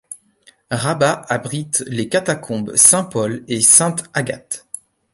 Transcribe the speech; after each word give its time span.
Rabat 0.71 1.27
abrite 1.29 1.83
les 1.85 2.09
catacombes 2.09 2.75
Saint-Paul 2.75 3.43
et 3.47 3.61
Sainte-Agathe. 3.61 4.65